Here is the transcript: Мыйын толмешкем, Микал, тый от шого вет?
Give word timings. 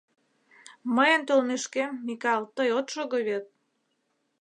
Мыйын 0.95 1.21
толмешкем, 1.27 1.91
Микал, 2.05 2.41
тый 2.55 2.69
от 2.77 2.87
шого 2.93 3.19
вет? 3.27 3.45